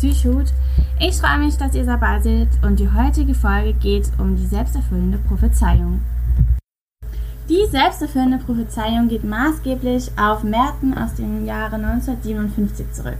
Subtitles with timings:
[0.00, 0.46] Psychut.
[0.98, 5.18] Ich freue mich, dass ihr dabei seid und die heutige Folge geht um die selbsterfüllende
[5.18, 6.00] Prophezeiung.
[7.50, 13.18] Die selbsterfüllende Prophezeiung geht maßgeblich auf Merten aus dem Jahre 1957 zurück.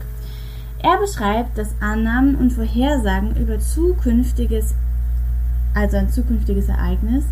[0.82, 4.74] Er beschreibt, dass Annahmen und Vorhersagen über zukünftiges,
[5.74, 7.24] also ein zukünftiges Ereignis,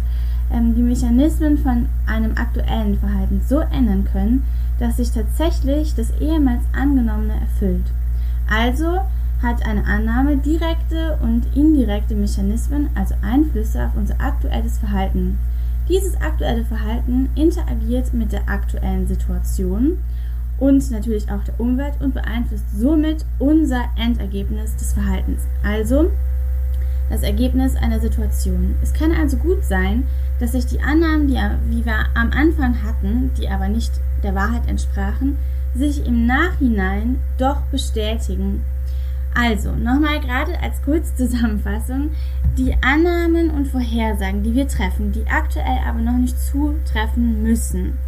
[0.52, 4.44] ähm, die Mechanismen von einem aktuellen Verhalten so ändern können,
[4.78, 7.86] dass sich tatsächlich das ehemals angenommene erfüllt.
[8.50, 8.98] Also
[9.42, 15.38] hat eine Annahme direkte und indirekte Mechanismen, also Einflüsse auf unser aktuelles Verhalten.
[15.88, 19.98] Dieses aktuelle Verhalten interagiert mit der aktuellen Situation
[20.58, 26.10] und natürlich auch der Umwelt und beeinflusst somit unser Endergebnis des Verhaltens, also
[27.08, 28.76] das Ergebnis einer Situation.
[28.82, 30.06] Es kann also gut sein,
[30.40, 35.38] dass sich die Annahmen, die wir am Anfang hatten, die aber nicht der Wahrheit entsprachen,
[35.74, 38.62] sich im Nachhinein doch bestätigen.
[39.34, 42.10] Also, nochmal gerade als Kurzzusammenfassung,
[42.56, 47.98] die Annahmen und Vorhersagen, die wir treffen, die aktuell aber noch nicht zutreffen müssen,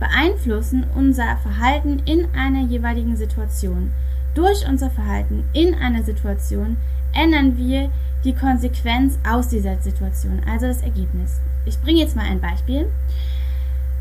[0.00, 3.92] beeinflussen unser Verhalten in einer jeweiligen Situation.
[4.34, 6.76] Durch unser Verhalten in einer Situation
[7.12, 7.90] ändern wir
[8.24, 11.40] die Konsequenz aus dieser Situation, also das Ergebnis.
[11.64, 12.86] Ich bringe jetzt mal ein Beispiel.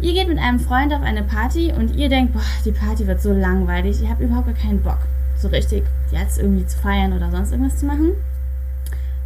[0.02, 3.22] Ihr geht mit einem Freund auf eine Party und ihr denkt, boah, die Party wird
[3.22, 5.00] so langweilig, ihr habt überhaupt gar keinen Bock,
[5.40, 8.12] so richtig jetzt irgendwie zu feiern oder sonst irgendwas zu machen.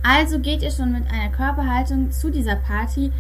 [0.04, 3.12] Also geht ihr schon mit einer Körperhaltung zu dieser Party,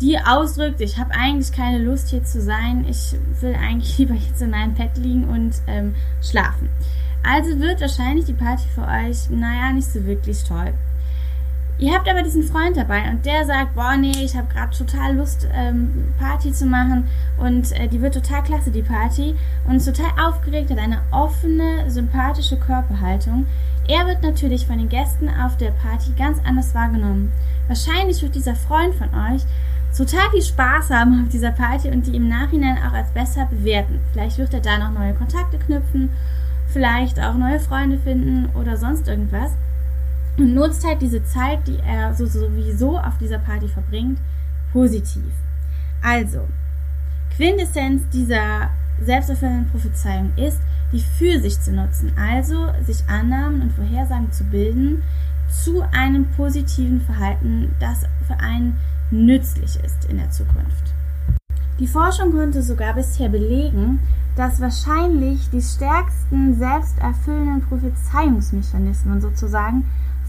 [0.00, 4.42] die ausdrückt, ich habe eigentlich keine Lust hier zu sein, ich will eigentlich lieber jetzt
[4.42, 6.68] in meinem Bett liegen und ähm, schlafen.
[7.22, 10.74] Also wird wahrscheinlich die Party für euch, naja, nicht so wirklich toll.
[11.76, 15.16] Ihr habt aber diesen Freund dabei und der sagt, boah, nee, ich habe gerade total
[15.16, 19.34] Lust, ähm, Party zu machen und äh, die wird total klasse, die Party
[19.66, 23.46] und ist total aufgeregt, hat eine offene, sympathische Körperhaltung.
[23.88, 27.32] Er wird natürlich von den Gästen auf der Party ganz anders wahrgenommen.
[27.66, 29.42] Wahrscheinlich wird dieser Freund von euch
[29.96, 34.00] total viel Spaß haben auf dieser Party und die im Nachhinein auch als besser bewerten.
[34.12, 36.10] Vielleicht wird er da noch neue Kontakte knüpfen,
[36.68, 39.50] vielleicht auch neue Freunde finden oder sonst irgendwas
[40.36, 44.18] und nutzt halt diese Zeit, die er so, sowieso auf dieser Party verbringt,
[44.72, 45.32] positiv.
[46.02, 46.48] Also,
[47.36, 50.60] Quintessenz dieser selbsterfüllenden Prophezeiung ist,
[50.92, 55.02] die für sich zu nutzen, also sich Annahmen und Vorhersagen zu bilden
[55.50, 58.78] zu einem positiven Verhalten, das für einen
[59.10, 60.94] nützlich ist in der Zukunft.
[61.78, 64.00] Die Forschung konnte sogar bisher belegen,
[64.36, 69.84] dass wahrscheinlich die stärksten selbsterfüllenden Prophezeiungsmechanismen sozusagen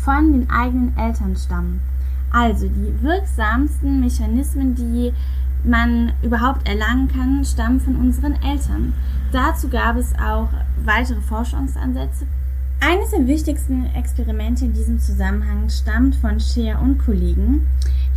[0.05, 1.81] von den eigenen Eltern stammen.
[2.31, 5.11] Also die wirksamsten Mechanismen, die
[5.63, 8.93] man überhaupt erlangen kann, stammen von unseren Eltern.
[9.31, 10.49] Dazu gab es auch
[10.83, 12.27] weitere Forschungsansätze.
[12.79, 17.65] Eines der wichtigsten Experimente in diesem Zusammenhang stammt von Scheer und Kollegen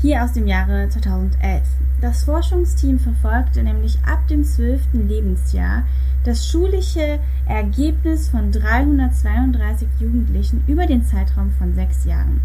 [0.03, 1.62] hier aus dem Jahre 2011.
[2.00, 4.81] Das Forschungsteam verfolgte nämlich ab dem 12.
[4.92, 5.82] Lebensjahr
[6.25, 12.41] das schulische Ergebnis von 332 Jugendlichen über den Zeitraum von sechs Jahren.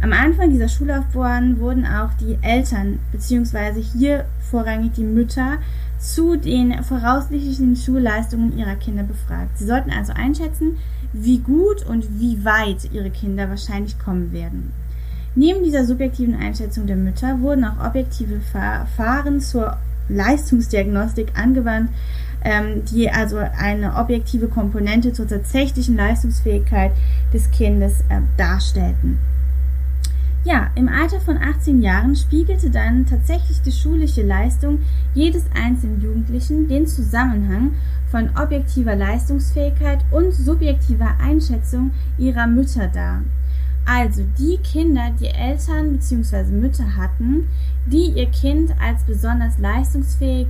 [0.00, 3.82] Am Anfang dieser Schullaufbahn wurden auch die Eltern bzw.
[3.82, 5.58] hier vorrangig die Mütter
[5.98, 9.58] zu den voraussichtlichen Schulleistungen ihrer Kinder befragt.
[9.58, 10.76] Sie sollten also einschätzen,
[11.12, 14.72] wie gut und wie weit ihre Kinder wahrscheinlich kommen werden.
[15.38, 19.76] Neben dieser subjektiven Einschätzung der Mütter wurden auch objektive Verfahren zur
[20.08, 21.90] Leistungsdiagnostik angewandt,
[22.44, 26.90] ähm, die also eine objektive Komponente zur tatsächlichen Leistungsfähigkeit
[27.32, 29.18] des Kindes äh, darstellten.
[30.44, 34.80] Ja, im Alter von 18 Jahren spiegelte dann tatsächlich die schulische Leistung
[35.14, 37.74] jedes einzelnen Jugendlichen den Zusammenhang
[38.10, 43.22] von objektiver Leistungsfähigkeit und subjektiver Einschätzung ihrer Mütter dar.
[43.90, 46.52] Also die Kinder, die Eltern bzw.
[46.52, 47.48] Mütter hatten,
[47.86, 50.46] die ihr Kind als besonders leistungsfähig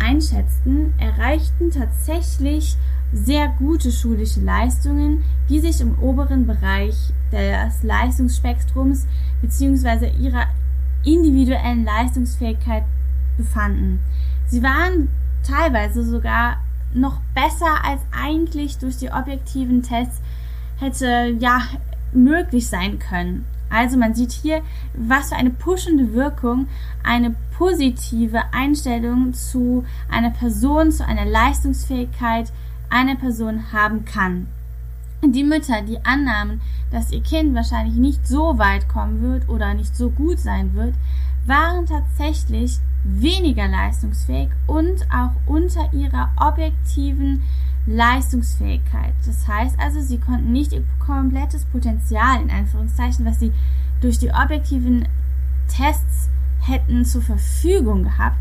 [0.00, 2.76] einschätzten, erreichten tatsächlich
[3.12, 6.96] sehr gute schulische Leistungen, die sich im oberen Bereich
[7.30, 9.06] des Leistungsspektrums
[9.42, 10.10] bzw.
[10.18, 10.46] ihrer
[11.04, 12.82] individuellen Leistungsfähigkeit
[13.36, 14.00] befanden.
[14.48, 15.08] Sie waren
[15.46, 16.56] teilweise sogar
[16.94, 20.20] noch besser als eigentlich durch die objektiven Tests
[20.78, 21.60] hätte ja
[22.12, 23.44] möglich sein können.
[23.70, 24.60] Also man sieht hier,
[24.92, 26.68] was für eine pushende Wirkung
[27.02, 32.52] eine positive Einstellung zu einer Person, zu einer Leistungsfähigkeit
[32.90, 34.48] einer Person haben kann.
[35.24, 36.60] Die Mütter, die annahmen,
[36.90, 40.94] dass ihr Kind wahrscheinlich nicht so weit kommen wird oder nicht so gut sein wird,
[41.46, 47.42] waren tatsächlich weniger leistungsfähig und auch unter ihrer objektiven
[47.86, 49.14] Leistungsfähigkeit.
[49.26, 53.52] Das heißt also, sie konnten nicht ihr komplettes Potenzial, in Anführungszeichen, was sie
[54.00, 55.06] durch die objektiven
[55.68, 56.28] Tests
[56.60, 58.38] hätten zur Verfügung gehabt,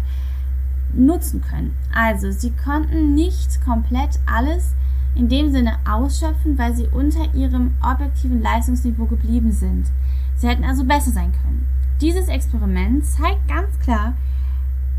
[0.93, 1.75] nutzen können.
[1.93, 4.73] Also, sie konnten nicht komplett alles
[5.15, 9.87] in dem Sinne ausschöpfen, weil sie unter ihrem objektiven Leistungsniveau geblieben sind.
[10.35, 11.65] Sie hätten also besser sein können.
[11.99, 14.13] Dieses Experiment zeigt ganz klar,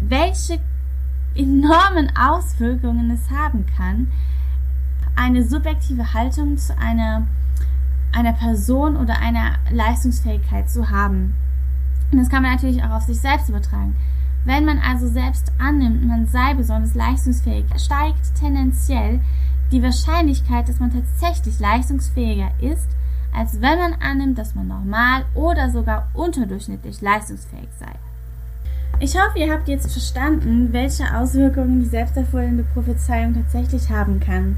[0.00, 0.60] welche
[1.34, 4.10] enormen Auswirkungen es haben kann,
[5.16, 7.26] eine subjektive Haltung zu einer,
[8.12, 11.34] einer Person oder einer Leistungsfähigkeit zu haben.
[12.10, 13.96] Und das kann man natürlich auch auf sich selbst übertragen.
[14.44, 19.20] Wenn man also selbst annimmt, man sei besonders leistungsfähig, steigt tendenziell
[19.70, 22.88] die Wahrscheinlichkeit, dass man tatsächlich leistungsfähiger ist,
[23.34, 27.92] als wenn man annimmt, dass man normal oder sogar unterdurchschnittlich leistungsfähig sei.
[29.00, 34.56] Ich hoffe, ihr habt jetzt verstanden, welche Auswirkungen die selbsterfüllende Prophezeiung tatsächlich haben kann.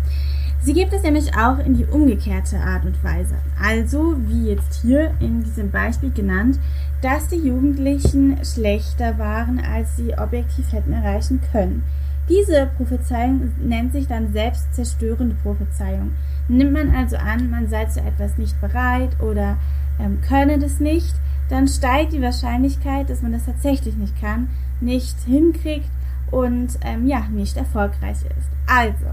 [0.62, 3.34] Sie gibt es nämlich auch in die umgekehrte Art und Weise.
[3.62, 6.58] Also, wie jetzt hier in diesem Beispiel genannt,
[7.02, 11.84] dass die Jugendlichen schlechter waren, als sie objektiv hätten erreichen können.
[12.30, 16.12] Diese Prophezeiung nennt sich dann selbstzerstörende Prophezeiung.
[16.48, 19.58] Nimmt man also an, man sei zu etwas nicht bereit oder
[20.00, 21.14] ähm, könne das nicht,
[21.48, 24.48] dann steigt die Wahrscheinlichkeit, dass man das tatsächlich nicht kann,
[24.80, 25.88] nicht hinkriegt
[26.30, 28.48] und ähm, ja, nicht erfolgreich ist.
[28.66, 29.06] Also,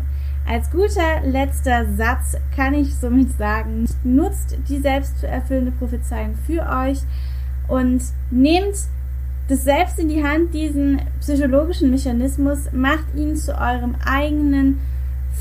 [0.47, 6.99] als guter letzter Satz kann ich somit sagen, nutzt die selbsterfüllende Prophezeiung für euch
[7.67, 8.01] und
[8.31, 8.75] nehmt
[9.47, 14.79] das selbst in die Hand, diesen psychologischen Mechanismus, macht ihn zu eurem eigenen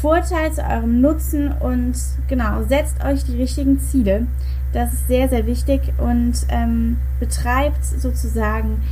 [0.00, 1.94] Vorteil, zu eurem Nutzen und
[2.28, 4.26] genau, setzt euch die richtigen Ziele.
[4.72, 8.82] Das ist sehr, sehr wichtig und ähm, betreibt sozusagen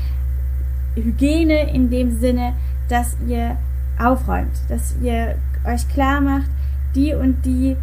[0.97, 2.55] Hygiene in dem Sinne,
[2.89, 3.57] dass ihr
[3.99, 6.51] aufräumt, dass ihr euch klar macht,
[6.95, 7.77] die und die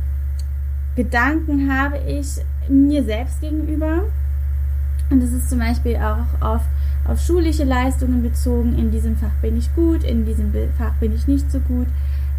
[0.95, 4.03] Gedanken habe ich mir selbst gegenüber.
[5.09, 6.61] Und das ist zum Beispiel auch auf,
[7.05, 8.77] auf schulische Leistungen bezogen.
[8.77, 11.87] In diesem Fach bin ich gut, in diesem Fach bin ich nicht so gut.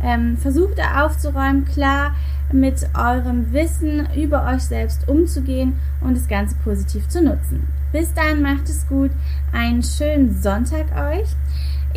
[0.03, 2.15] Ähm, versucht da aufzuräumen, klar
[2.53, 7.67] mit eurem Wissen über euch selbst umzugehen und das Ganze positiv zu nutzen.
[7.93, 9.11] Bis dann, macht es gut.
[9.53, 11.29] Einen schönen Sonntag euch.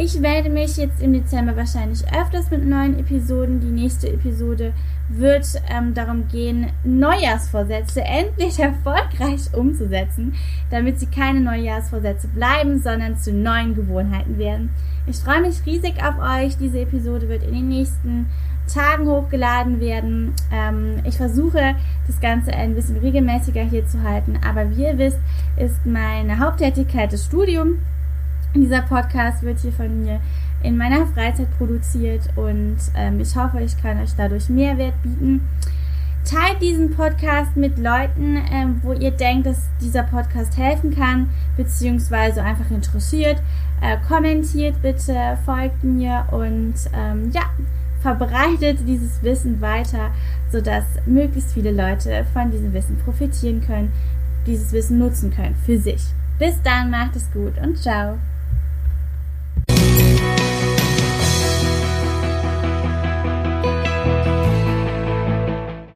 [0.02, 3.60] Ich werde mich jetzt im Dezember wahrscheinlich öfters mit neuen Episoden.
[3.60, 4.72] Die nächste Episode
[5.10, 10.36] wird ähm, darum gehen, Neujahrsvorsätze endlich erfolgreich umzusetzen,
[10.72, 14.70] damit sie keine Neujahrsvorsätze bleiben, sondern zu neuen Gewohnheiten werden.
[15.06, 16.56] Ich freue mich riesig auf euch.
[16.56, 18.28] Diese Episode wird in den nächsten
[18.74, 20.34] Tagen hochgeladen werden.
[20.50, 21.76] Ähm, ich versuche
[22.08, 25.20] das Ganze ein bisschen regelmäßiger hier zu halten, aber wie ihr wisst,
[25.58, 27.80] ist meine Haupttätigkeit das Studium.
[28.56, 30.20] Dieser Podcast wird hier von mir
[30.64, 35.48] in meiner Freizeit produziert und ähm, ich hoffe, ich kann euch dadurch Mehrwert bieten.
[36.26, 42.44] Teilt diesen Podcast mit Leuten, ähm, wo ihr denkt, dass dieser Podcast helfen kann, beziehungsweise
[42.44, 43.42] einfach interessiert.
[43.82, 47.44] Äh, kommentiert bitte, folgt mir und ähm, ja,
[48.02, 50.12] verbreitet dieses Wissen weiter,
[50.52, 53.92] sodass möglichst viele Leute von diesem Wissen profitieren können,
[54.46, 56.02] dieses Wissen nutzen können für sich.
[56.38, 58.18] Bis dann, macht es gut und ciao.